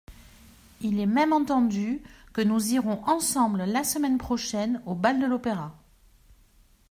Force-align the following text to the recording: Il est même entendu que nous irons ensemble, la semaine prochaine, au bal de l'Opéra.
Il 0.79 0.99
est 0.99 1.05
même 1.05 1.31
entendu 1.31 2.01
que 2.33 2.41
nous 2.41 2.73
irons 2.73 3.03
ensemble, 3.05 3.65
la 3.65 3.83
semaine 3.83 4.17
prochaine, 4.17 4.81
au 4.87 4.95
bal 4.95 5.19
de 5.19 5.27
l'Opéra. 5.27 5.77